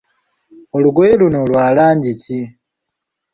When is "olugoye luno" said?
0.75-1.39